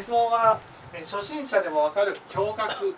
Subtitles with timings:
[0.00, 0.60] 質問は
[0.92, 2.94] え初心者でもわかる驚愕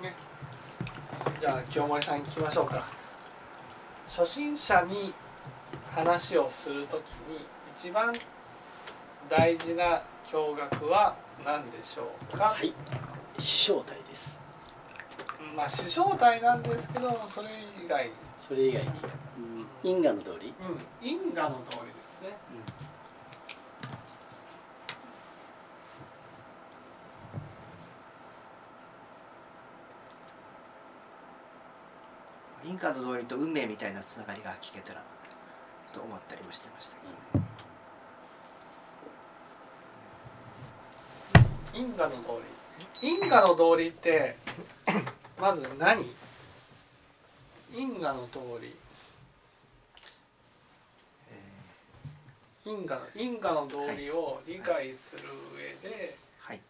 [0.00, 0.14] ね。
[1.40, 2.86] じゃあ清盛さんに聞きましょうか。
[4.06, 5.12] 初心者に
[5.92, 7.00] 話をするとき
[7.30, 8.14] に一番
[9.28, 12.72] 大事な驚愕は何でしょうか、はい。
[13.38, 14.38] 師匠体です。
[15.56, 17.48] まあ師匠体なんですけどそれ
[17.84, 18.96] 以外にそれ以外に、うん、
[19.84, 20.52] 因果の通り。
[20.60, 22.36] うん、因果の通りですね。
[32.64, 35.02] インカの通りと運命みたいなつながりが聞けたら
[35.92, 37.06] と思ったりもしてましたけ
[37.38, 37.46] どね、
[41.74, 42.16] 因果の通
[43.00, 43.08] り。
[43.08, 44.36] 因果の通りって
[45.40, 46.04] まず何？
[47.74, 48.74] 因果の通り。
[51.30, 55.22] え因果の因果の通りを理解する
[55.56, 56.60] 上で、ーはい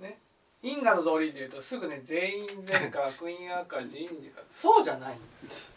[0.00, 0.18] ね。
[0.62, 5.72] 因果の通りっていうとすぐね全員善か悪因悪か自因自かそうじゃないんです。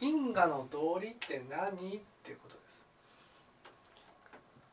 [0.00, 2.80] 因果の通りって何っていうことです。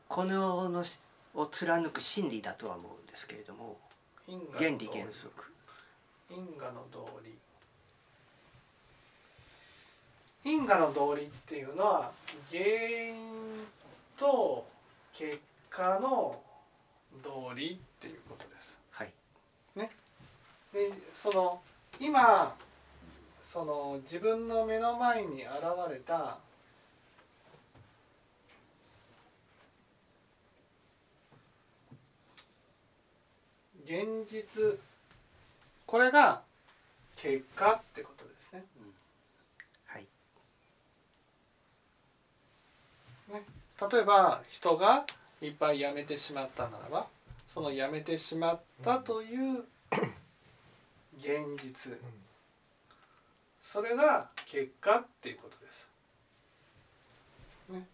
[0.08, 0.98] この世のし
[1.34, 3.78] を貫く真理だとは思うんですけれども
[4.26, 5.52] 因果の原通り理原則
[6.30, 7.38] 因果の道理
[10.48, 12.12] 因果の道理っていうのは
[12.50, 13.14] 原因
[14.18, 14.66] と
[15.12, 16.40] 結果の
[17.22, 18.78] 道理っていうことです。
[18.90, 19.12] はい。
[20.72, 21.60] でその
[21.98, 22.54] 今
[23.50, 25.50] その自分の目の前に現
[25.90, 26.38] れた
[33.84, 34.78] 現実
[35.86, 36.42] これが
[37.16, 38.64] 結果ってことですね。
[39.86, 40.06] はい
[43.80, 45.06] 例えば人が
[45.40, 47.06] いっぱい辞めてしまったならば
[47.46, 49.64] その辞めてしまったという
[51.18, 51.98] 現実。
[53.62, 55.88] それが結果っていうことです。
[57.70, 57.86] ね、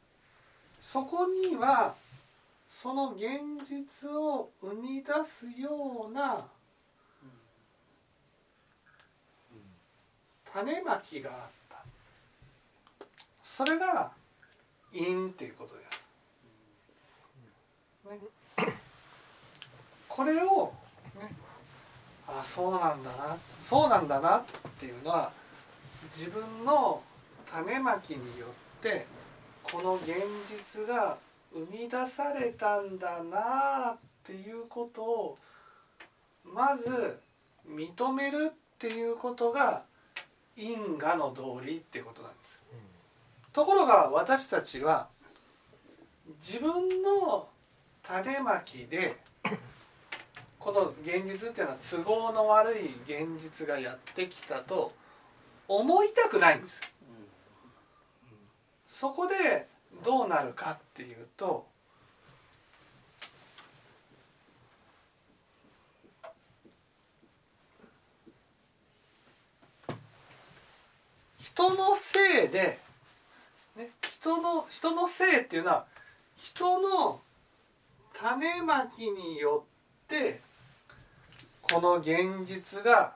[0.82, 1.94] そこには
[2.70, 3.22] その現
[3.68, 6.46] 実を生み出すような
[10.52, 11.38] 種まきがあっ
[11.68, 11.78] た。
[13.42, 14.12] それが
[14.94, 16.08] 因っていうことです。
[18.08, 18.72] ね、
[20.08, 20.72] これを、
[21.18, 21.34] ね、
[22.28, 24.44] あそうなんだなそうなんだなっ
[24.78, 25.32] ていうのは
[26.16, 27.02] 自分の
[27.50, 28.46] 種まきによ
[28.78, 29.06] って
[29.62, 30.14] この現
[30.48, 31.16] 実が
[31.52, 35.38] 生み出されたんだなっていうことを
[36.44, 37.18] まず
[37.68, 39.82] 認めるっていうことが
[40.56, 42.63] 因果の道理っていうことなんです。
[43.54, 45.06] ところが私たちは
[46.46, 47.48] 自分の
[48.02, 49.16] 種まきで
[50.58, 54.92] この現実っていうのは都合の悪い現実がやってきたと
[55.68, 56.82] 思いたくないんです。
[58.88, 59.68] そこで
[60.04, 61.66] どうなるかっていうと
[71.38, 72.80] 人のせいで、
[74.24, 75.84] 人の人のせいっていうのは
[76.34, 77.20] 人の
[78.14, 79.66] 種まきによ
[80.06, 80.40] って
[81.60, 83.12] この現実が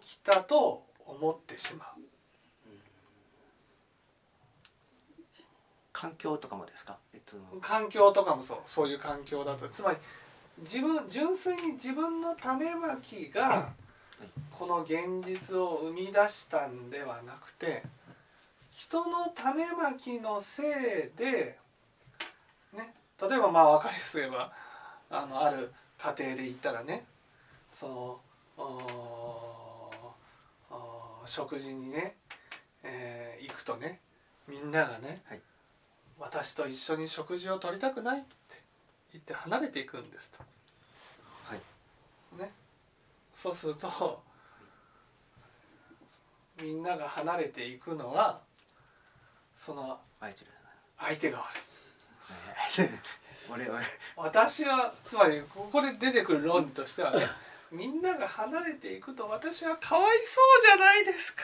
[0.00, 1.88] 起きたと思ってしまう。
[5.92, 6.96] 環境とかもですか？
[7.12, 8.58] えっと環境とかもそう。
[8.64, 9.68] そういう環境だと。
[9.68, 9.98] つまり
[10.60, 13.74] 自分純粋に自分の種まきが
[14.50, 17.82] この現実を生み出したんではなくて
[18.76, 21.58] 人の種まきのせいで、
[22.74, 24.52] ね、例えばまあ分かりやすく言えば
[25.08, 27.06] あのある家庭で言ったらね。
[27.72, 28.20] その
[31.24, 32.16] 食事にね、
[32.82, 34.00] えー行くとね
[34.46, 35.40] みんながね、はい。
[36.18, 38.28] 私と一緒に食事を取りたくないって
[39.12, 40.44] 言って離れていくんですと。
[41.48, 42.38] はい。
[42.38, 42.52] ね、
[43.34, 44.22] そうすると
[46.60, 48.40] みんなが離れていくのは
[49.56, 50.50] そのあいつら
[50.98, 52.90] 相手が悪い。
[53.52, 53.84] 俺俺。
[54.16, 57.28] 私はつまりここで出てくる論理としてはね
[57.70, 61.42] みんなが離れていくと私はかわいそうじゃないですか。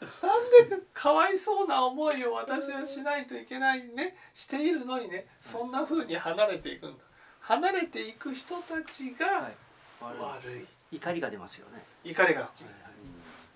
[0.00, 7.04] なんでかわいそうな思いを私はしないといけないねしているのにねそんな風に離れていくんだ。
[7.40, 9.54] 離れていく人たちがはい。
[10.00, 10.96] 悪い。
[10.96, 11.84] 怒りが出ますよね。
[12.04, 12.70] 怒りが起きる。
[12.70, 12.92] はいはい。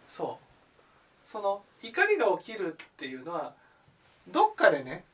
[0.08, 0.38] そ
[1.26, 1.30] う。
[1.30, 3.54] その怒りが起きるっていうのは
[4.28, 5.04] どっかでね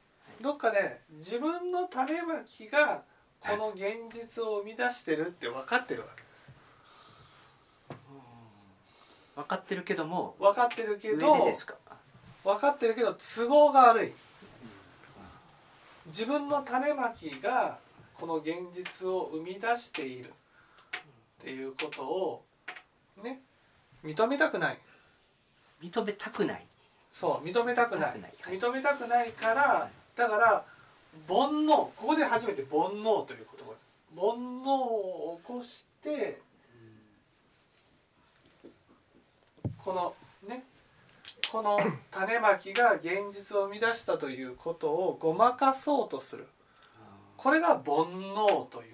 [0.40, 3.02] どっかで自分の種まきが
[3.40, 6.50] この現実を生み出してるって分かってるわけです。
[9.36, 11.74] 分かってるけども分かってるけ上どでですか？
[12.44, 14.12] 分かってるけど都合が悪い。
[16.06, 17.78] 自分の種まきが
[18.14, 20.32] この現実を生み出している。
[21.40, 22.44] っていうことを
[23.22, 23.40] ね
[24.04, 24.78] 認めたくない。
[25.82, 26.66] 認めたくない
[27.12, 28.20] そう認めたくない。
[28.46, 30.64] 認めたくないからだから
[31.28, 33.74] 煩悩ここで初めて煩悩という言葉。
[34.16, 36.40] 煩悩を起こして
[39.84, 40.14] この
[40.48, 40.64] ね
[41.50, 41.78] この
[42.10, 46.46] 種まきが現実を生み出したということをごまかそうとする。
[47.36, 48.92] これが煩悩という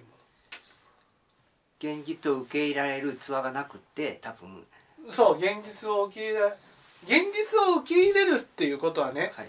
[1.78, 4.50] 現実を受け入れられる器がなくって多分。
[4.50, 4.58] も
[5.06, 6.56] のそう現実を受け入れ
[7.06, 9.48] 現実を受け入れるっていうことはねはい。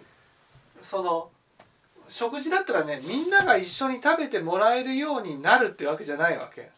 [0.81, 1.29] その
[2.09, 6.69] 食事だったらねみんなが一緒に食べてもらえるようになるってわけじゃないわけ。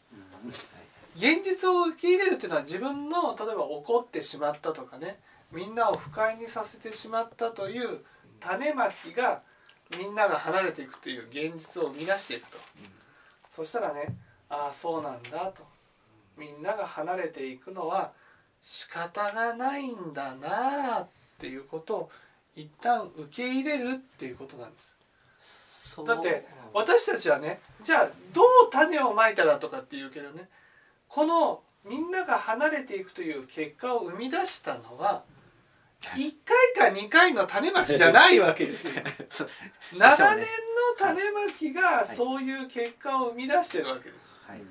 [1.15, 5.19] 現実を受け入れるっていうのは自分の例えば怒ってしまったとかね
[5.51, 7.99] みんなを不快にさせてしまったという
[8.39, 9.41] 種まきが
[9.97, 12.57] みんなが離れていくという現実を生み出していくと、
[13.55, 14.15] そしたらね
[14.49, 15.63] ああそうなんだと。
[16.37, 18.11] みんなが離れていくのは
[18.61, 21.07] 仕方がないんだなあっ
[21.39, 22.09] ていうことを
[22.55, 24.97] 一旦受け入れるっていうことなんです。
[26.05, 30.47] だって私たちはねじゃあどう種をまいたらとかっていうけどね
[31.07, 35.23] このみんなが離れていくという結果を生み出したのは
[36.01, 36.33] 1
[36.75, 39.03] 回か2回の種まきじゃないわけですよ。
[39.97, 40.47] 長年の
[40.97, 44.25] 種まきがそういう結果を生み出してるわけです。
[44.47, 44.61] はい。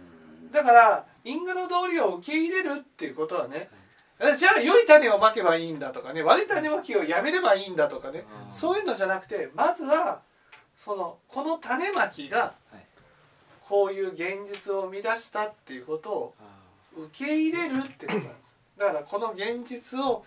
[0.51, 3.69] だから因果の道理を受け入れるっていうことはね
[4.21, 8.53] えじゃあ良い種をまけばいいんだとかね悪い種まきをやめればいいんだとかねうん。
[8.53, 10.23] そういうのじゃなくてまずは
[10.77, 12.85] そのこの種まきがはい。
[13.69, 16.35] こういう現実を生み出したっていうことを
[16.97, 18.57] 受け入れるってことなんです。
[18.79, 20.25] だからこの現実を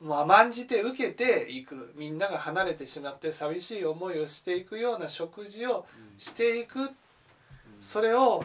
[0.00, 1.92] もう甘んじて受けていく。
[1.94, 5.86] みんなが離れてしまって寂しい思いをしていくような食事を
[6.18, 6.90] していく。
[7.80, 8.42] それを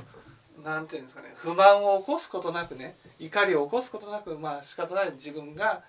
[0.63, 5.83] なんていうんですかね不満を起こすことなくね怒りを起こすことなくまあ仕方ない自分が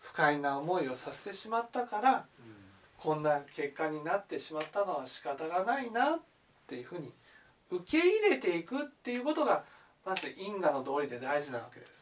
[0.00, 2.26] 不快な思いをさせてしまったから
[2.96, 6.20] こんな結果になってしまったのは仕方がないなっ
[6.66, 7.12] ていうふうに
[7.70, 9.64] 受け入れていくっていうことが
[10.04, 11.99] まず因果の道理で大事なわけです。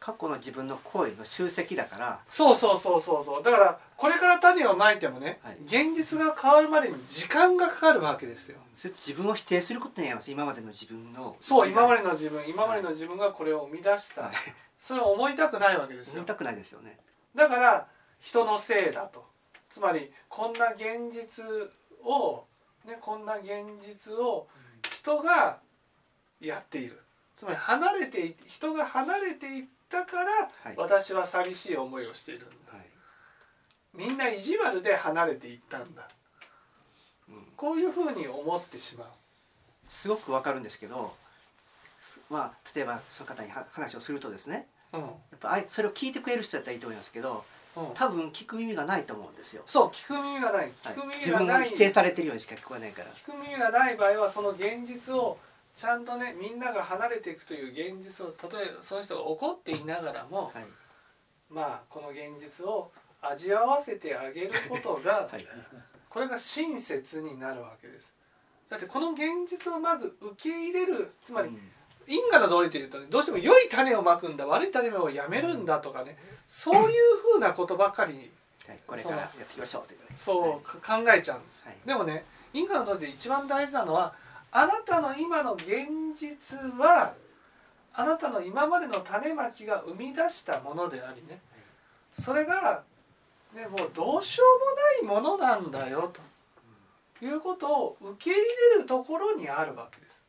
[0.00, 3.42] 過去の自分の行為の集積だからそうそうそうそうそう。
[3.42, 5.58] だからこれから種をまいてもね、はい。
[5.64, 8.58] 現実が変わるまでに時間がかかるわけですよ。
[8.74, 10.30] それ自分を否定することになります。
[10.30, 14.32] 今までの自分のそう今まででの自分今までの自分がこれを生み出した、はい。
[14.80, 16.14] それを思いたくないわけですよ。
[16.14, 16.98] 思いたくないですよね。
[17.34, 17.86] だから
[18.18, 19.24] 人のせいだと。
[19.70, 21.44] つまりこんな現実
[22.04, 22.44] を、
[22.86, 23.48] ね、こんな現
[23.84, 24.46] 実を
[24.94, 25.58] 人が
[26.40, 27.02] やっている。
[27.36, 30.74] つまり離れてい人が離れていったから、はい。
[30.76, 32.72] 私は寂しい思いをしているんだ。
[32.72, 32.86] はい。
[33.94, 36.08] みんな意地悪で離れていったんだ。
[37.28, 37.46] うん。
[37.56, 39.08] こういうふうに思ってしまう。
[39.88, 41.14] すごくわかるんですけど
[41.98, 45.00] すまあ例えばその方には話をするとですねうん。
[45.00, 47.44] やっぱそれを聞いてくれる人だったらいいと思いますけど
[47.76, 47.94] うん。
[47.94, 50.72] 多分聞く耳がないと思うんですよ、そう聞く耳がない。
[50.82, 50.94] はい。
[50.94, 53.10] 聞く自分耳がない、が否定されてるようにしか聞こえないから。
[53.10, 55.38] 聞く耳がない場合はその現実を
[55.76, 60.64] ちゃんとねみんなが離れていくという現実をたとえその人が怒っていながらも、はい。
[61.50, 62.90] まあこの現実を
[63.20, 65.46] 味わわせてあげることが、 はい。
[66.08, 68.14] これが親切になるわけです。
[68.70, 71.72] だってこの現実をまず受け入れるつまりうん。
[72.08, 76.16] 因果の道理というとねどうしても良い種をまくんだ悪い種をやめるんだとかね
[76.46, 78.30] そういうふうなことばかり
[78.68, 80.06] はい、これからやっていきましょうというね。
[80.16, 81.64] そうか考えちゃうんです。
[81.64, 81.76] はい。
[81.84, 84.14] でもね因果の道理で一番大事なのは
[84.58, 85.66] あなたの今の現
[86.18, 87.12] 実は
[87.92, 91.42] あなたの今までの種まきが生み出したものでありね
[92.18, 92.82] それが、
[93.54, 94.44] ね、もうどうしよ
[95.02, 96.10] うもないものなんだよ
[97.20, 98.40] ということを受け入
[98.76, 100.22] れるところにあるわけです。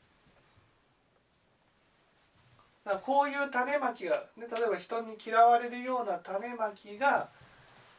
[2.84, 7.29] だこういう種まきが、ね、例えば人に嫌われるような種まきが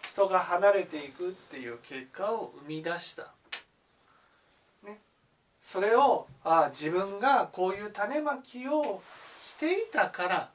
[0.07, 3.33] 人が離れていくっていう結果を生み出した。
[5.69, 9.03] ね、それをああ自分がこういう種まきを
[9.41, 10.51] していたから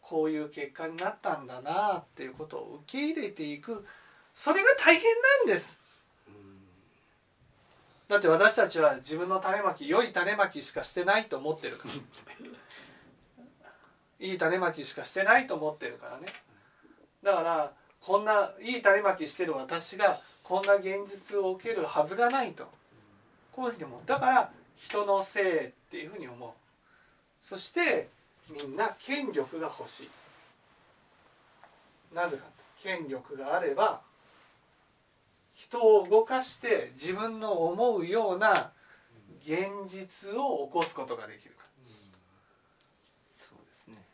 [0.00, 3.84] こういう結果になったんだなっていうことを受け入れていく。
[4.34, 5.02] それが大変
[5.46, 5.78] なんです。
[8.06, 11.94] だって私たちは自分の種まき良い種まきしかしてないと思ってるから。
[14.26, 16.32] いい種まきしかしてないと思ってるからね。
[17.22, 22.70] だからこんないい種まきしてる私がこんな現実を受けるはずがないと
[23.56, 24.00] こういうふうに思う。
[24.04, 26.50] だから人のせいっていうふうに思う。
[27.40, 28.10] そして
[28.50, 30.10] みんな権力が欲しい。
[32.14, 32.44] なぜか
[32.82, 34.02] 権力があれば
[35.54, 38.72] 人を動かして自分の思うような
[39.42, 41.54] 現実を起こすことができる。
[41.54, 41.88] から
[43.32, 44.04] そうですね。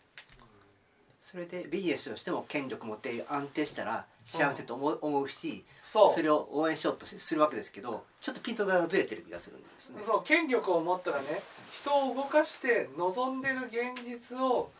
[1.21, 6.13] それでビジネスとしても権力持って安定したら幸せと思う,、思うしそう。
[6.13, 10.03] それを応援しようとするわけですけどちょっとピントがずれてる気がするんですね。
[10.05, 14.71] そう権力を持ったらね人を動かして望んでる現実を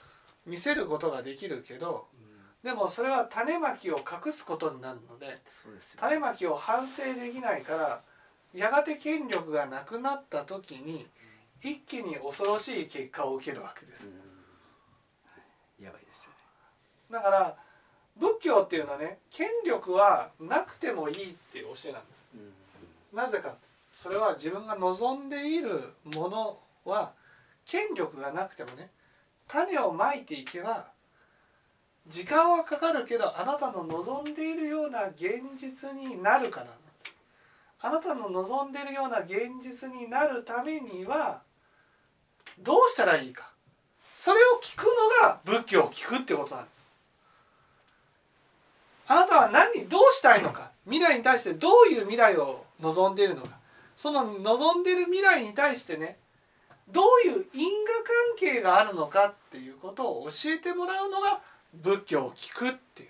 [0.47, 2.07] 見せることができるけど
[2.63, 8.03] でもそれは種まきを隠すことになるのでそうですよ種まきを反省できないから
[8.55, 11.07] やがて権力がなくなった時に
[11.63, 14.09] 一気に恐ろしい結果を受けるわけです。
[15.81, 16.37] やばいですよね。
[17.11, 17.57] だから
[18.17, 22.23] 仏教っていうのはね権力はなくてもいいっていう教えなんです。
[23.15, 23.55] なぜか
[23.93, 27.13] それは自分が望んでいるものは
[27.67, 28.91] 権力がなくてもね
[29.49, 30.87] 種をまいていけば
[32.09, 36.73] 時間はかかるけどあなたの望んでいるような現実になるからな。
[36.73, 37.13] んです
[37.81, 41.43] あなたの望んでいるような現実になるためには
[42.59, 43.51] どうしたらいいか。
[44.15, 46.87] それを聞くのが仏教を聞くってことなんです
[49.43, 50.71] は何どうしたいのか？
[50.85, 53.51] 未来に対してどういう未来を望んでいるのか？
[53.97, 56.19] その望んでいる未来に対してね
[56.89, 57.93] どういう因果
[58.39, 61.41] 関係があるのかっていうことを教えてもらうのが
[61.75, 63.09] 仏教を聞くっていう。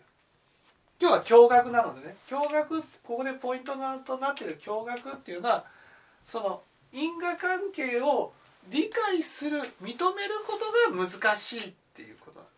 [1.00, 5.64] 今日は教学なのでね教学ここでポイントとなっている教学っていうのは
[6.24, 6.62] その
[6.92, 8.32] 因果関係を
[8.70, 9.96] 理解する認める
[10.46, 12.52] ことが難しいっていうことなんで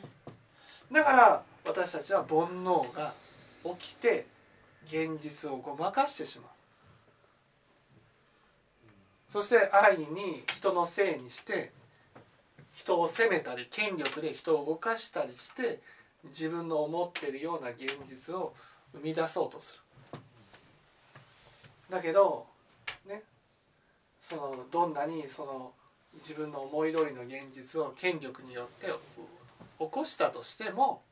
[0.00, 0.06] す。
[0.06, 0.10] ね、
[0.92, 3.14] だから私たちは煩悩が
[3.78, 4.26] 起きて
[4.86, 6.50] 現実をごまかしてしまう。
[9.28, 11.70] そして愛に人のせいにして
[12.74, 15.80] 人を責めたり権力で人を動かしたりして
[16.24, 18.52] 自分の思ってるような現実を
[18.92, 20.20] 生み出そうとする。
[21.88, 22.46] だけど
[23.06, 23.22] ね
[24.20, 25.72] そのどんなにその
[26.22, 28.88] 自分の思い通りの現実を権力によって
[29.80, 31.02] 起こしたとしても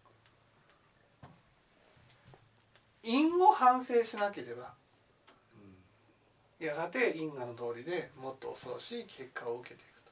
[3.03, 4.75] 因を反省しなければ
[6.61, 10.11] やがて因果の通りでもっと恐ろしい結果を受けていくと。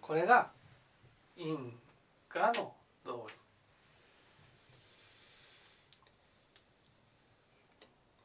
[0.00, 0.50] これが
[1.36, 1.78] 因
[2.28, 2.72] 果の
[3.04, 3.28] 道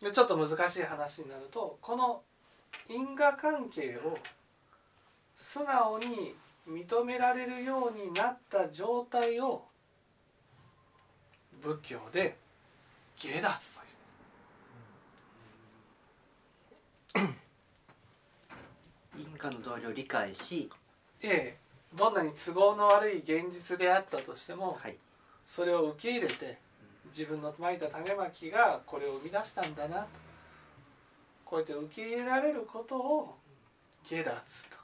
[0.01, 0.05] 理。
[0.07, 2.21] でちょっと難しい話になるとこの
[2.87, 4.17] 因果関係を
[5.37, 6.35] 素直に
[6.69, 9.65] 認められるようになった状態を
[11.61, 12.37] 仏教で
[13.17, 13.89] 下脱と
[19.17, 20.69] 因果の道理を理解し、
[21.21, 21.57] ええ。
[21.93, 24.97] どんなに都合の悪い現実であったとしてもはい、
[25.45, 26.59] それを受け入れて
[27.07, 30.07] 自分のまいた種まきがこれを生み出したんだなと。
[31.43, 33.35] こうやって受け入れられることを
[34.07, 34.77] 下脱と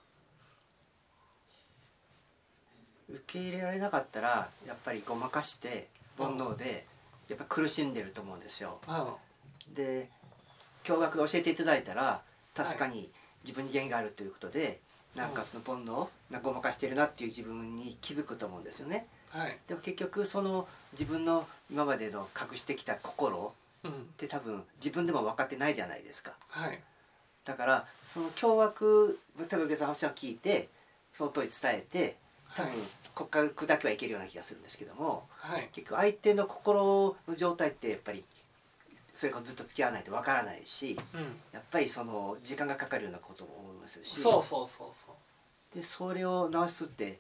[3.10, 6.86] 受け入れられなかったらやっぱりごまかして煩悩で
[7.30, 8.80] やっぱ苦しんでると思うんですよ。
[8.88, 9.14] あ
[9.74, 10.10] で
[10.84, 12.22] 教学で教えていただいたら
[12.54, 13.10] 確かに
[13.44, 14.80] 自分に原因があるということで、
[15.16, 19.08] なんかその煩悩をなごまかしてるなっていう自分に気づくと思うんですよね。
[19.30, 26.34] はい、でも結局その自分の今までの隠してきた心うんって多分自分でも分かってないじゃないですか。
[26.50, 26.80] はい
[27.44, 30.68] だからその教学例えば上さん話を聞いて
[31.12, 32.25] その通り伝えて多分
[32.56, 32.68] はい
[33.16, 35.70] 骨格だけはいけるような気がするんですけどもはい。
[35.72, 38.24] 結局相手の心の状態ってやっぱり
[39.14, 41.22] それからずっと付き合わないとわからないしうん。
[41.54, 44.20] やっぱりその時間がかかるようなことも思いますし。
[44.20, 45.76] そうそうそうそう。
[45.76, 47.20] でそれを直すって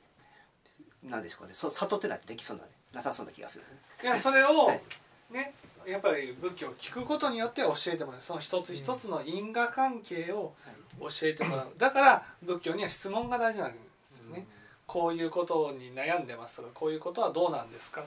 [1.03, 1.53] 何でしょうかね。
[1.53, 2.63] そう悟ってないとできそうな
[2.93, 3.63] なさそうな気がする
[4.01, 4.81] いやそれをはい。
[5.31, 5.53] ね
[5.85, 8.21] やっぱり仏教を聞くことによって教えてもらう。
[8.21, 10.53] その一つ一つの因果関係を
[10.99, 11.71] 教えてもらう。
[11.77, 14.47] だから仏教には質問が大事なんですよね、
[14.87, 18.03] こういうことに悩んでますとかこういうことはどうなんですか？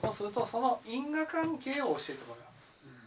[0.00, 2.44] こうするとその因果関係を教えてもらう。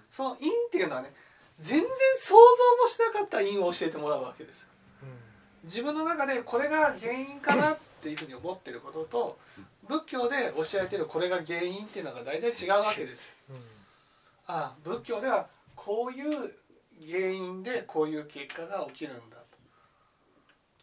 [0.09, 1.11] その因っていうのはね
[1.59, 1.87] 全然
[2.19, 4.67] 想像もしなかった因を教えてもらうわけです。
[5.65, 9.37] 自分の中でこれが原因かなっていうふうに思ってることと
[9.87, 13.27] 仏教で教えてるこれが原因っていうのが大体違うわけです。
[13.49, 13.55] よ
[14.47, 16.53] ああ仏教ではこういう
[17.05, 19.37] 原因でこういう結果が起きるんだ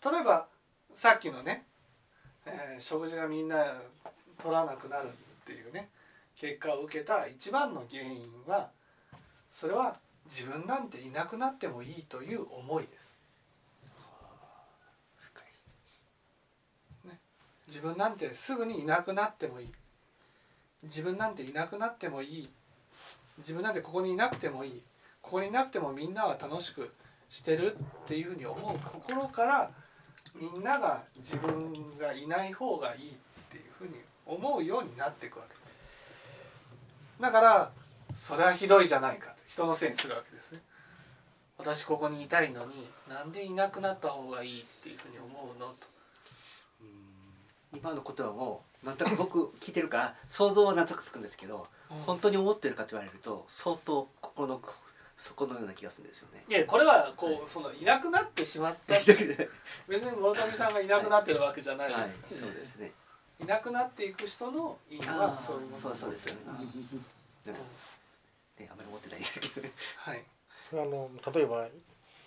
[0.02, 0.10] と。
[0.10, 0.46] 例えば
[0.94, 1.64] さっきのね、
[2.46, 3.80] えー食事がみんな
[4.40, 5.10] 取らなくなるっ
[5.46, 5.88] ていうね
[6.36, 8.70] 結果を受けた一番の原因は
[9.52, 9.96] それは
[10.26, 13.08] 自分なんていなくなってもいいという思いです。
[15.16, 15.42] 深
[17.10, 17.18] い。
[17.68, 19.68] 自分なんてすぐにいなくなってもいい。
[20.84, 22.48] 自分なんていなくなってもいい。
[23.38, 24.82] 自分なんてここにいなくてもいい。
[25.20, 26.92] ここにいなくてもみんなは楽しく
[27.28, 29.70] してるっていうふうに思う心から
[30.34, 33.14] みんなが自分がいない方がいいっ
[33.50, 33.94] ていうふうに
[34.26, 37.70] 思うようになっていくわけだから
[38.14, 40.60] それはひどいじゃないかと人のせいにするわけですね。
[41.58, 45.86] 私ここにいたいのになんでいなくなった方がいいっていうふうに思うのと。
[47.74, 51.98] 今のことはもうなんとなく僕聞いてるから想像はなんとなくつくんですけど、うん。
[51.98, 54.60] 本当に思ってるかと言われると相当心の
[55.22, 56.44] 底のような気がするんですよね。
[56.48, 62.92] いやこれはこうそのいなくなってしまった別に諸富さんがいなくなってるわけじゃないはい、ですから、そうですね。
[63.40, 66.40] いなくなっていく人の因ああはそういうものそうそうですよね。
[66.46, 66.56] うん。
[66.56, 66.70] なんか
[68.58, 69.72] ねあんまり思ってないですけどね。
[69.96, 70.24] はい。
[70.72, 71.68] あの例えば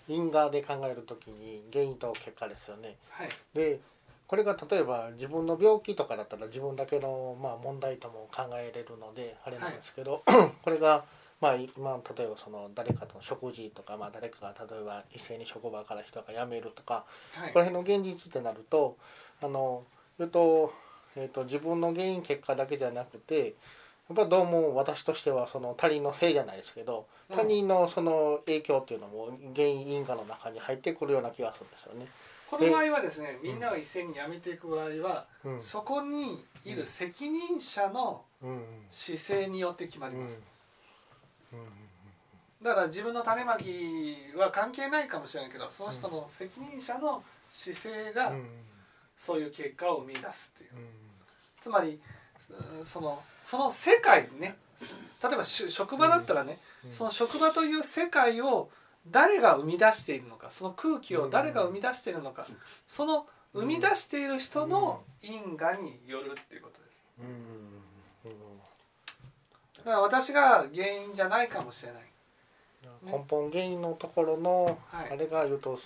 [0.08, 2.96] 因果で考えるときに原因と結果ですよね。
[3.10, 3.28] はい。
[3.54, 3.80] で
[4.26, 10.24] これが例えば自分の病気とかだったら自分だけの、まあ、問題とも考えれるのであれなんですけど、
[10.62, 11.04] これが、
[11.40, 17.52] まあ、今例えばその誰かとの食事とか、まあ、誰かが例えば一斉に職場から人が辞めるとかはい。
[17.52, 18.96] この辺の現実ってなると
[19.42, 19.84] あの
[20.18, 20.72] 言うと,、
[21.14, 23.54] えー、と自分の原因結果だけじゃなくて
[24.08, 27.36] やっぱどうも私としてはその他人のせいじゃないですけどうん。
[27.36, 32.06] 他人のその影響っていうのも原因因果の中に入ってくるような気がするんですよね。
[32.50, 35.60] この場合はですねみんなが一斉に辞めていく場合は、うん。
[35.60, 40.55] そこにいる責任者のうん姿勢によって決まりうんます、うん
[42.62, 48.46] だから自分の種まきは関係ないかもしれないけどその人の責任者の姿勢がうん。
[49.16, 50.70] そういう結果を生み出すっていう。
[50.76, 50.86] うん。
[51.60, 52.00] つまり
[52.78, 54.56] うんそのその世界ね
[55.22, 56.92] 例えばし職場だったらね、うん。
[56.92, 58.68] その職場という世界を
[59.10, 62.46] 誰が生み出しているのかその空気を誰が生み出しているのか、
[62.86, 67.02] その生み出している人の因果によるっていうことです
[69.86, 72.02] だから私が原因じゃないかもしれない。
[73.04, 75.12] 根本原因のところのはい。
[75.12, 75.78] あれが言うと、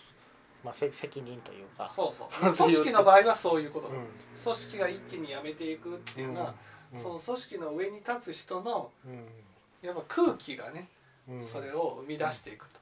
[0.65, 1.93] まあ、せ責任というか。
[1.95, 2.29] そうそう。
[2.57, 4.43] 組織の場合はそういうことなんです、うん。
[4.43, 6.55] 組織が一気に辞めていくっていうのは、
[6.95, 7.03] うん。
[7.03, 9.29] その組織の上に立つ人のうん。
[9.83, 10.89] やっぱ空気がね、
[11.29, 11.47] うん。
[11.47, 12.81] それを生み出していくと。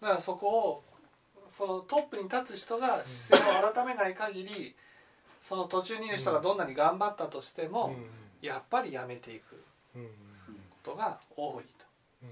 [0.00, 0.84] だからそこを
[1.48, 4.76] そのトップに立つ人が姿勢を改めない限り
[5.40, 7.94] その途中にいる人がどんなに頑張ったとしても、
[8.42, 9.62] やっぱりやめていく
[9.94, 10.00] こ
[10.82, 11.86] とが多いと。
[12.22, 12.30] うん。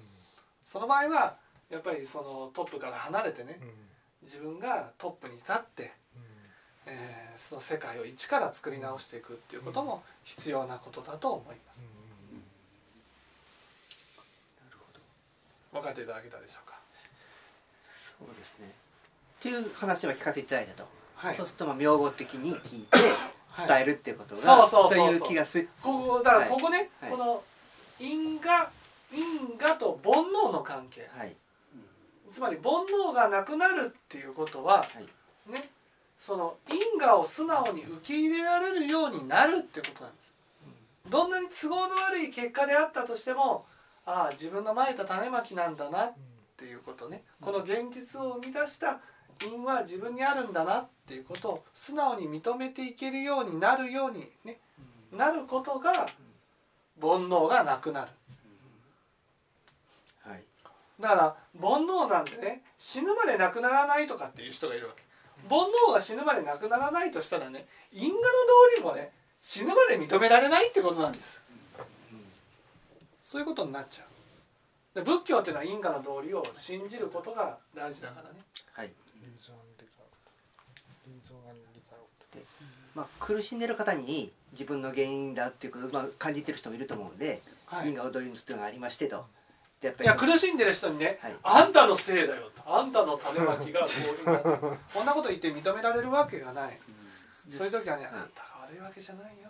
[0.67, 1.37] その場合は
[1.71, 3.71] やっぱりそのトップから離れてねうん。
[4.23, 5.93] 自分がトップに立って、
[6.87, 11.81] えーその世界を一から作り直していくっていうことも必要なことだと思います。
[15.73, 16.79] 分かっていただけたでしょうか？
[17.91, 18.69] そうですね。
[18.69, 20.89] っていう話は聞かせていただいたと。
[21.17, 21.35] はい。
[21.35, 22.99] そうするとまあ名簿的に聞いて
[23.51, 23.69] はい。
[23.69, 25.09] 伝えるっていうことが、そうそうそうそう。
[25.09, 25.69] という気がする。
[25.83, 27.11] ここだからここね、はい。
[27.11, 27.43] この
[28.01, 28.71] 因果
[29.13, 31.09] 因果と煩悩の関係。
[31.17, 31.35] はい。
[32.33, 35.53] つまり煩悩がなくなるっていうことははい。
[35.53, 35.71] ね
[36.19, 40.33] その因果を素直に受け入れられるようになるっていうことなんです。
[41.09, 43.67] どんなに都合の悪い結果であったとしても
[44.07, 46.15] ああ自分のまいた種まきなんだなっ
[46.57, 47.25] ていうことね。
[47.41, 49.01] この現実を生み出した
[49.43, 54.59] 因は自分にあるんだなっていうことを素直に認めていけるようになるようにね
[55.13, 56.09] なることが
[57.01, 58.11] 煩悩がなくなる。
[60.23, 60.43] はい。
[61.01, 65.03] だから煩悩なんてね死ぬまでなくならないとかっていう人がいるわけ。
[65.49, 65.59] 煩
[65.91, 68.27] 悩が死ぬまでなくならないとしたらね因果の道
[68.77, 71.43] 理もね死ぬまで認められないってことなんです。
[73.25, 74.07] そういうことになっちゃう。
[74.95, 78.41] で仏教っていうのは因果の道理を信じることが大事だからね。
[78.73, 78.93] はい。
[82.95, 87.89] まあ苦しんでる方に自分の原因だっていうことをまあ感じてる人もいると思うんで、はい。
[87.89, 89.27] 因果踊りの人がありましてと。
[89.81, 91.37] でやっぱいやりその苦しんでる人にね、はい。
[91.43, 92.63] あんたのせいだよと。
[92.67, 93.89] あんたの種まきがこ
[94.27, 96.79] ういうこんなこと言って認められるわけがない。
[97.51, 99.49] そういう時はね、はいあんたが悪いわけじゃないよ。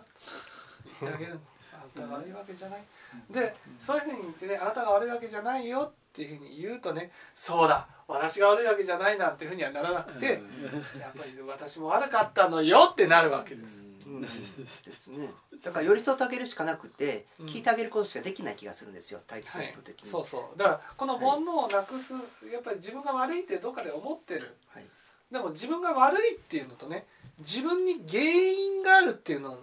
[1.01, 1.39] 言ってあげる
[1.73, 2.83] あんたが悪いわけじゃない。
[3.29, 13.79] でそういうふうに言ってねあなたが悪いわけじゃないよっていうふうに言うとねそうだ私が悪いわけじゃないなんていうふうにはならなくてやっぱり私も悪かったのよってなるわけです。
[14.07, 14.21] うん。
[14.21, 15.29] ですね
[15.63, 17.45] だから寄り添ってあげるしかなくて、うん。
[17.47, 19.73] 聞いてあげることしかできない気がするんですよ待機すはい。
[20.03, 20.57] そうそう。
[20.59, 24.55] だからこの煩悩をなくす、やっぱり自分が悪いってどっかで思ってる。
[24.67, 24.85] はい。
[25.31, 27.05] でも自分が悪いっていうのとね
[27.39, 29.57] 自分に原因があるっていうの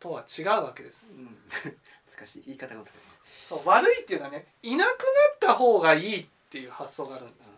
[0.00, 1.06] とは違うわけです。
[1.10, 1.36] うん。
[2.10, 2.42] 難しい。
[2.46, 2.92] 言い方が難しい
[3.24, 4.96] そう悪いっていうのはねいなくなっ
[5.40, 7.52] た方がいいっていう発想があるんです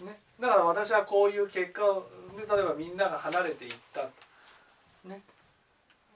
[0.00, 4.08] ね、だから私はこういう結果をで例えばみんなが離れていった、
[5.06, 5.20] ね、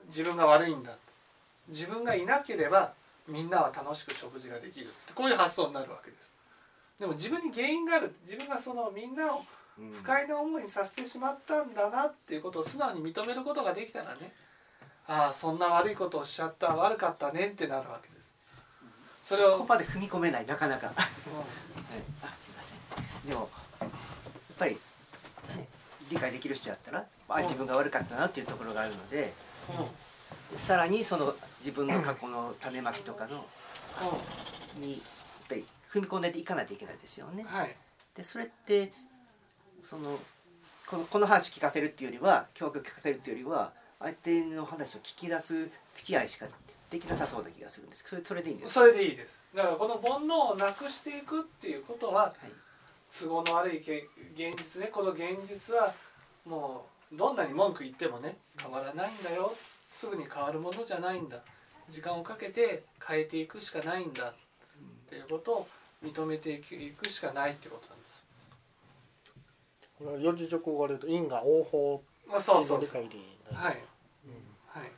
[0.06, 0.96] 自分が悪いんだ。
[1.68, 2.92] 自分がいなければ
[3.28, 4.86] みんなは楽しく食事ができる。
[4.86, 6.32] ってこういう発想になるわけです。
[6.98, 8.14] でも自分に原因がある。
[8.22, 9.42] 自分がそのみんなを
[9.78, 9.90] うん。
[9.90, 14.32] 不快な思いにさせてしまったんだなっていうことを素直に認めることができたらね。
[15.06, 16.74] ああそんな悪いことをしちゃった。
[16.74, 18.13] 悪かったねってなるわけです
[19.24, 20.98] それをそこまで踏み込めないなかなか、はい、う
[22.22, 22.74] あすいませ
[23.26, 23.30] ん。
[23.30, 23.48] でも
[23.80, 23.90] やっ
[24.58, 24.78] ぱり、ね、
[26.10, 29.32] 理解できる人やったらあ自分が悪かったなっていうところがあるので
[29.72, 29.80] ん
[30.52, 30.58] うん。
[30.58, 33.46] さらにその自分の過去の種まきとかの
[34.78, 35.00] にやっ
[35.48, 37.44] ぱり踏み込んでいかないといけないですよね。
[37.44, 37.74] はい。
[38.14, 38.92] でそれって
[39.82, 40.18] その
[40.86, 46.46] このこの話聞かせるっていうよりは教育聞かせるっていうよりは相手の話を聞き出す付き合いしか
[46.94, 48.80] できなさそうな気がするんですそれそれでいいんですか？
[48.80, 49.36] それでいいです。
[49.52, 52.34] だからこの煩悩をなくしていくっていうことははい。
[53.18, 54.88] 都合の悪いけ現実ね。
[54.92, 55.92] この現実は
[56.44, 59.52] もうどんなに文句言ってもね変わらないんだよ。
[59.88, 61.42] すぐに変わるものじゃないんだ。
[61.90, 64.30] 時間をかけて変えていくしかないんだ。
[64.30, 64.34] っ
[65.08, 65.68] ていうことを
[66.02, 66.60] 認めてい
[66.92, 68.24] くしかないってことなんです。
[69.98, 72.88] これ四字熟語で言うと因果応報まあそうそうそう。
[72.88, 73.82] 解でいいねはい
[74.26, 74.90] うんはい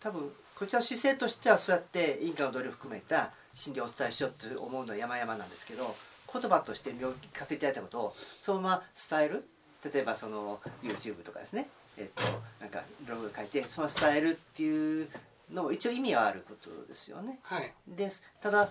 [0.00, 5.94] 多分こちらの姿勢としてはそうやって因果の努力を含めた心理をお伝えしようって思うのは山々なんですけど
[6.32, 8.82] 言葉として聞かせていただいたことをそのまま
[9.18, 9.48] 伝える
[9.92, 11.68] 例えばその YouTube とかですね。
[11.96, 12.22] えっと
[12.60, 15.08] なんかブログ書いてそのまま伝えるっていう
[15.52, 17.38] のも一応意味はあることですよね。
[17.42, 17.72] はい。
[17.86, 18.70] でただ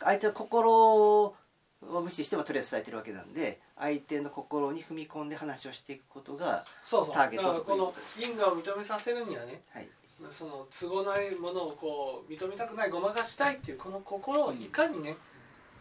[0.00, 1.36] 相手の心を
[1.80, 7.14] 無視してもとりあえず伝えてるわけなんで相手の心に踏み込んで話をしていくことがそうそう。
[7.14, 9.88] ターゲットとこの因果を認めさせるにはねはい
[10.30, 15.16] その都合ないものをこう認めたくないごまかしたいっていうこの心をいかにね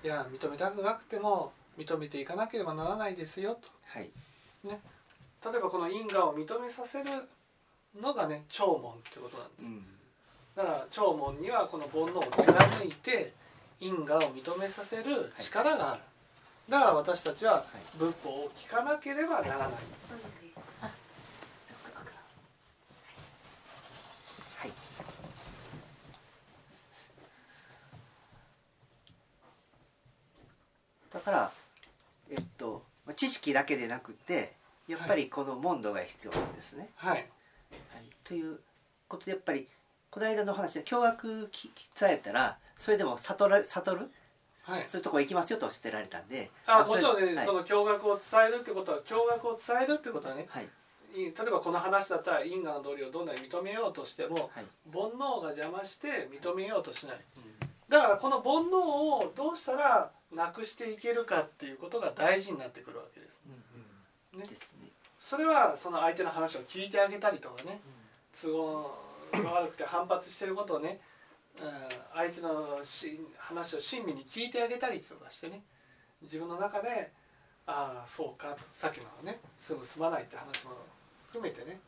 [0.04, 4.10] いや認めたくなくても認めていかなければならないですよはい。
[5.42, 7.10] と例えばこの因果を認めさせる
[8.00, 9.66] のがね長門ってことなんです。
[9.66, 9.86] うん。
[10.56, 13.34] だから長門にはこの煩悩を貫いて
[13.80, 16.02] 因果を認めさせる力がある。
[16.70, 17.66] だから私たちは
[17.98, 19.70] 仏法を聞かなければならない。
[24.58, 24.72] はい
[31.12, 31.52] だから
[32.32, 34.54] えっとまあ知識だけでなくて
[34.88, 36.90] やっぱりこの問答が必要なんですね。
[36.96, 37.12] はい。
[37.14, 37.28] はい、
[38.24, 38.60] という
[39.08, 39.68] ことでやっぱり
[40.10, 44.12] この間の話で驚愕き伝えたらそれでも悟ら悟る、
[44.64, 44.82] はい。
[44.82, 46.50] そういうとこ行きますよとしてられたんで。
[46.66, 47.46] あもちろんね、はい。
[47.46, 50.68] その驚愕を伝えるってことは驚愕を伝えるってことはねはい。
[51.14, 54.66] い例えばこの話だったら因果の道理をどんなに認めようとしてもはい。
[54.92, 57.18] 煩悩が邪魔して認めようとしない。
[57.88, 63.40] だからこの煩悩をどうしたらなくしていけるかっていうことが大事になってくるわけです。
[64.34, 64.44] ね。
[64.44, 64.90] ですね。
[65.20, 67.82] それはその相手の話を聞いてあげたりとかね。
[68.42, 68.50] 都
[69.34, 71.00] 合が悪くて反発してることをね、
[71.60, 71.72] うん、
[72.14, 75.64] 相手のし話を親身に聞いてあげたりとかしてね。
[76.22, 77.12] 自分の中で
[77.66, 80.72] ああそうかとさっきのねすぐ済まないって話も
[81.28, 81.80] 含めてね。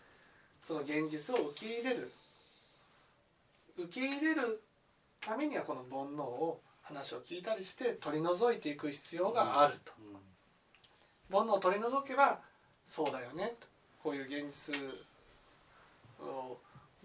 [0.63, 2.11] その現実を受け入れる。
[3.77, 4.61] 受け入れる
[5.19, 6.59] ためにはこの煩悩を
[6.91, 9.93] 話を聞いたりして取り除いていく必要があると。
[9.99, 10.21] うん
[11.31, 12.41] 煩悩を取り除けば
[12.85, 13.67] そうだよねと
[14.03, 14.75] こういう現実
[16.19, 16.57] を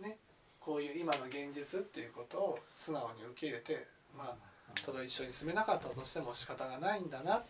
[0.03, 0.17] ね
[0.59, 3.87] こういう今の現実っていうことを素直に受け入れて
[4.19, 7.45] まあたとえ一緒に住めなかったとしても仕方がないんだな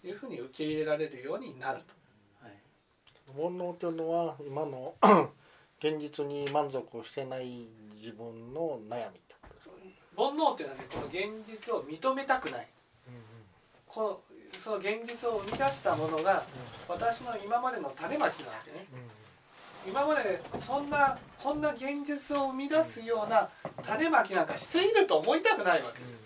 [0.00, 2.46] というふうに受け入れられるようになると。
[2.46, 2.54] はい
[3.36, 4.94] 煩悩というのは今の
[5.80, 9.20] 現実に満足をしてない自分の悩み。
[10.16, 12.66] 煩悩っていうのはねこの現実を認めたくない。
[13.86, 14.20] この
[14.60, 16.42] その現実を生み出したものが
[16.88, 18.86] 私の今までの種まきなわけね。
[19.86, 23.48] 今までそんなこんな現実を生み出すような
[23.84, 26.02] 種まきなんかしていると思いたくないわけ。
[26.02, 26.22] です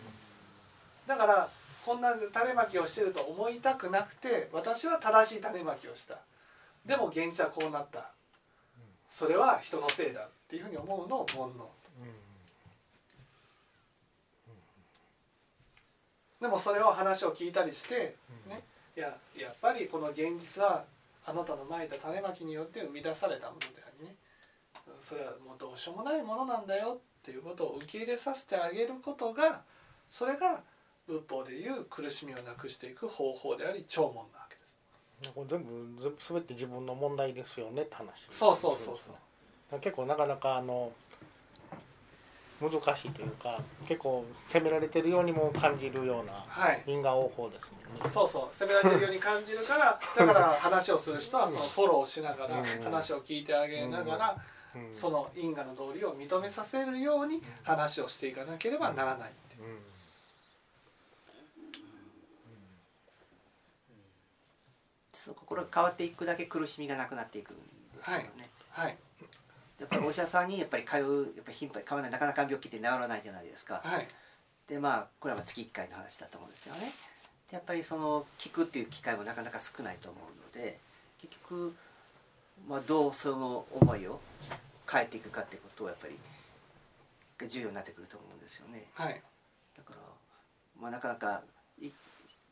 [1.06, 1.48] だから
[1.84, 6.18] こんな種まきをしてると思いたくなくて私は正しい種まきをした。
[6.86, 8.10] でも現実はこうなった。
[9.10, 11.79] それは人のせいだっていうふうに思うのを煩悩
[16.40, 18.16] でもそれを話を聞いたりして、
[18.48, 18.62] ね、
[18.96, 20.84] いややっぱりこの現実は
[21.26, 24.14] あなたのまいた種まきによって生み出されたものでありね。
[25.00, 29.62] それはもうどうしようもないものなんだよっていうことを受け入れさせてあげることが
[30.08, 30.60] それが
[31.06, 34.62] 仏法でいう苦しみをなくしていく方法であり弔問なわけで
[35.28, 35.34] す。
[35.34, 38.06] これ全部全部全て自分の問題ですよねって話。
[38.30, 39.10] そうそうそうそ
[39.76, 39.80] う。
[39.80, 40.92] 結構なかなかあの
[42.60, 46.82] 難しいというか結構責められてるようにも感じるようなはい。
[46.86, 48.10] 因果応報ですもんね。
[48.12, 48.54] そうそう。
[48.54, 52.64] 責められてるように感じるから だから話をする人はそのフォローしながらうん。
[52.84, 54.36] 話を聞いてあげながら
[54.74, 54.94] うん。
[54.94, 59.64] その因果の道理を認めさせるように話をしていかなければならないっていう。
[59.64, 59.82] うん。
[65.14, 67.56] その心が変わっていくだけ苦しみがなくなっていくん
[67.96, 68.88] ですよね、はい。
[68.88, 69.09] やっぱり
[70.10, 73.80] お医者さんにやっぱり通うやっぱり頻繁に通わないなかなか病気って治らないじゃないですか。
[73.84, 74.08] はい。
[74.66, 76.92] でまあこれは月1回の話だと思うんですよね。
[77.48, 80.78] でやっぱりその聞くっていう機会もなかなか少ないと思うので
[81.20, 81.74] 結局、
[82.68, 84.20] まあ、どうその思いを
[84.90, 86.18] 変えていくかってことをやっぱり
[87.38, 88.88] が重要になってくると思うんですよね。
[88.94, 89.22] はい。
[89.76, 90.00] だから、
[90.80, 91.42] まあ、なかなか
[91.80, 91.90] い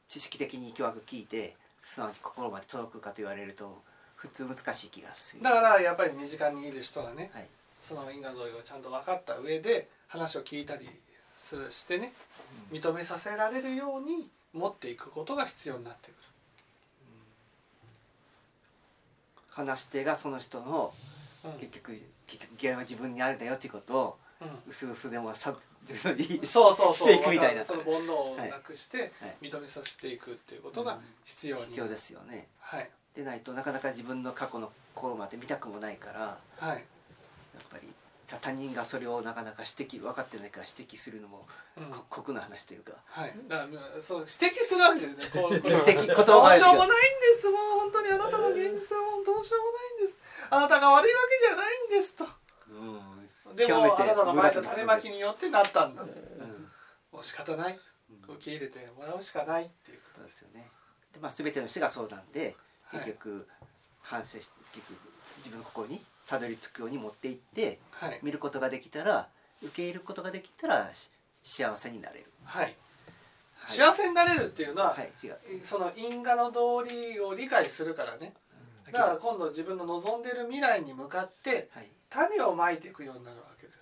[0.09, 3.83] 知識的に教学聞いて素直に心まで届くかと言われると
[4.19, 5.43] 普通難しい気がする。
[5.43, 7.47] だからやっぱり身近にいる人がねはい。
[7.81, 10.89] その因果の道理をちゃんと分かった上で話を聞いたり
[11.37, 12.13] するしてね
[12.73, 16.15] 認めさせられるように持っていくことが必要になってくる。
[19.51, 20.93] 話し手がその人の
[21.45, 21.53] うん。
[21.61, 25.55] 結局結局原因は自分にあるんだよっていうことをうすうすでもさ
[25.89, 27.09] 自分にそうそうそう。
[27.09, 27.65] していくみたいな。
[27.65, 29.37] その煩悩をなくしてはい。
[29.43, 32.47] 認めさせていくっていうことが必要に、必要ですよね。
[32.61, 32.91] はい。
[33.15, 36.77] でないとなかなか自分の過去の心まで見たくもないからやはい。
[36.79, 36.81] っ
[37.71, 37.89] ぱり
[38.41, 41.47] 他人がそれをなかなか指摘分かってないから指摘するのも、
[41.77, 41.85] うん。
[41.91, 42.93] こ酷な話というか。
[43.07, 43.63] はい、だか
[43.97, 45.41] らそう指摘するわけですね。
[45.43, 47.49] こう指摘言どう葉どしようもないんです。
[47.49, 50.19] もう本当にあなたの現実はもうどうしようもないんです。
[50.51, 52.25] あなたが悪いわけじゃないんですと。
[52.69, 53.18] うん
[53.55, 56.03] でもあなたの前と無駄種まきによってなったんだ。
[56.03, 56.09] うん。
[57.13, 57.79] もう仕方ない。
[58.29, 58.35] うん。
[58.35, 60.69] 受け入れてもらうしかないっていうこそうですよね。
[61.13, 63.01] で、まあ、全ての人がそうなんではい。
[63.01, 63.49] 結局
[64.01, 64.99] 反省して結局
[65.39, 68.07] 自分の心にたどり着くように持っていってと。
[68.07, 68.21] はい。
[68.23, 69.29] 見ることができたら
[69.63, 71.11] 受け入れることができたらし
[71.43, 72.65] 幸せになれる、はい。
[72.65, 72.77] はい、
[73.67, 75.39] 幸せになれるっていうのは、はい違う。
[75.65, 78.35] その因果の道理を理解するからね。
[78.93, 83.79] だから今度自分の望んでる未来に向かってはい種をまいていくようになるわけです。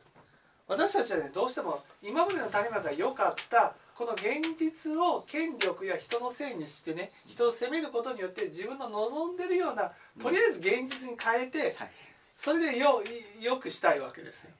[0.68, 11.90] 私たちはねどうしても今までの種まきが良かったこの現実を権力や人のせいにしてね人を責めることによって自分の望んでるようなとりあえず現実に変えてはい。
[12.36, 13.02] それでよ
[13.40, 14.44] よくしたいわけです。
[14.44, 14.50] よ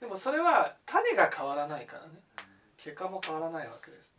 [0.00, 2.08] でもそれは種が変わらないからね。
[2.76, 4.10] 結果も変わらないわけです。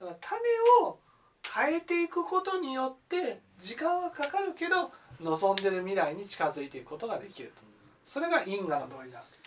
[0.00, 0.40] だから種
[0.86, 0.98] を
[1.42, 7.71] 変えていくことによって時間はかかるけど望んでる未来に近づいていくことができると
[8.04, 9.42] それが因果の道理なわけで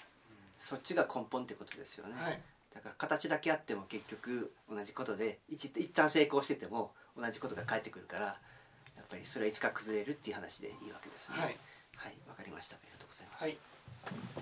[0.57, 2.41] そっちが根本ってことですよね、す、はい、
[2.73, 11.37] だから形だけあっても結局同じことで一一旦成功してても同じことが返ってくるからやっぱりそれはいつか崩れるっていう話でいいわけですね。
[11.37, 11.57] はい。
[11.95, 12.15] はい。
[12.27, 12.75] わかりました。
[12.75, 13.49] ありがとうございます、は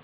[0.00, 0.03] い